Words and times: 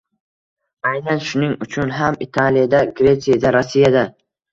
Aynan 0.91 1.19
shuning 1.31 1.51
uchun 1.65 1.93
ham 1.97 2.17
Italiyada, 2.27 2.79
Gretsiyada, 3.01 3.53
Rossiyada 3.57 4.03